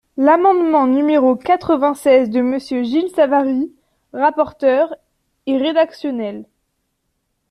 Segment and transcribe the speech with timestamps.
[0.17, 3.71] L’amendement numéro quatre-vingt-seize de Monsieur Gilles Savary,
[4.13, 4.95] rapporteur,
[5.45, 6.45] est rédactionnel.